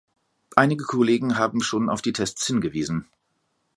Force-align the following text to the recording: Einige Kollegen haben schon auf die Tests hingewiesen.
Einige 0.55 0.83
Kollegen 0.85 1.37
haben 1.37 1.61
schon 1.61 1.87
auf 1.87 2.01
die 2.01 2.11
Tests 2.11 2.47
hingewiesen. 2.47 3.05